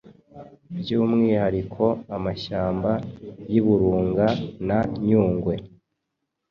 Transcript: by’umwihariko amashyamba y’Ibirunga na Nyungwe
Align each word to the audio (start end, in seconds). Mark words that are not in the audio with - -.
by’umwihariko 0.77 1.83
amashyamba 2.17 2.91
y’Ibirunga 3.51 4.27
na 4.67 4.79
Nyungwe 5.05 5.55